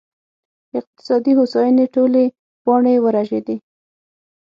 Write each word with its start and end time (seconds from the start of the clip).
اقتصادي 0.79 1.31
هوساینې 1.39 1.85
ټولې 1.95 2.23
پاڼې 2.63 2.93
ورژېدې 3.05 3.57